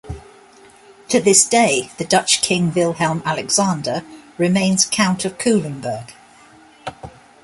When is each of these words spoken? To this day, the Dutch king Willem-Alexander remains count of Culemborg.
To 1.09 1.19
this 1.19 1.45
day, 1.47 1.91
the 1.99 2.05
Dutch 2.05 2.41
king 2.41 2.73
Willem-Alexander 2.73 4.01
remains 4.35 4.85
count 4.89 5.25
of 5.25 5.37
Culemborg. 5.37 6.09